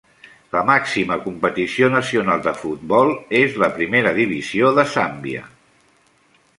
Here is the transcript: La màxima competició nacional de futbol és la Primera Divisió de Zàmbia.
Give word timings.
La 0.53 0.61
màxima 0.69 1.17
competició 1.25 1.91
nacional 1.97 2.43
de 2.47 2.55
futbol 2.63 3.13
és 3.43 3.61
la 3.65 3.71
Primera 3.79 4.15
Divisió 4.19 4.75
de 4.81 4.91
Zàmbia. 4.99 5.49